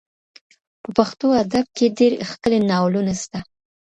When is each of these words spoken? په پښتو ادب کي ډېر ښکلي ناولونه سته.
په 0.83 0.89
پښتو 0.97 1.25
ادب 1.43 1.65
کي 1.77 1.85
ډېر 1.97 2.13
ښکلي 2.29 2.59
ناولونه 2.71 3.13
سته. 3.23 3.39